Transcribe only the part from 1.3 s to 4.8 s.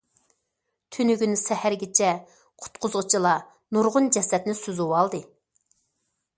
سەھەرگىچە، قۇتقۇزغۇچىلار نۇرغۇن جەسەتنى